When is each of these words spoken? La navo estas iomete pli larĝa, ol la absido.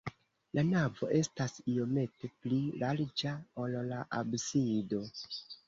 La 0.59 0.61
navo 0.69 1.09
estas 1.19 1.53
iomete 1.73 2.31
pli 2.47 2.59
larĝa, 2.85 3.37
ol 3.67 3.79
la 3.93 4.03
absido. 4.25 5.07